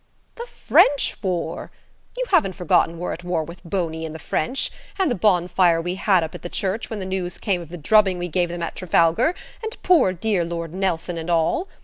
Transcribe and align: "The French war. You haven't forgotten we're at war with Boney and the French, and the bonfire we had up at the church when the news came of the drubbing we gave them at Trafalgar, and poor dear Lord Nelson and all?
"The 0.33 0.47
French 0.47 1.15
war. 1.21 1.69
You 2.17 2.25
haven't 2.29 2.53
forgotten 2.55 2.97
we're 2.97 3.13
at 3.13 3.23
war 3.23 3.43
with 3.43 3.63
Boney 3.63 4.03
and 4.03 4.15
the 4.15 4.17
French, 4.17 4.71
and 4.97 5.11
the 5.11 5.13
bonfire 5.13 5.79
we 5.79 5.93
had 5.93 6.23
up 6.23 6.33
at 6.33 6.41
the 6.41 6.49
church 6.49 6.89
when 6.89 6.97
the 6.97 7.05
news 7.05 7.37
came 7.37 7.61
of 7.61 7.69
the 7.69 7.77
drubbing 7.77 8.17
we 8.17 8.27
gave 8.27 8.49
them 8.49 8.63
at 8.63 8.75
Trafalgar, 8.75 9.35
and 9.61 9.83
poor 9.83 10.11
dear 10.11 10.43
Lord 10.43 10.73
Nelson 10.73 11.19
and 11.19 11.29
all? 11.29 11.67